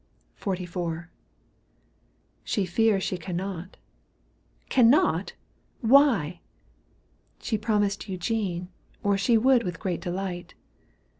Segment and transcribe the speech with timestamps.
[0.41, 1.09] XLIV.;
[2.43, 3.77] She fears she cannot—
[4.75, 5.33] Cannot?
[5.81, 6.39] Why?—
[7.43, 8.69] She promised Eugene,
[9.03, 10.55] or she would With great delight.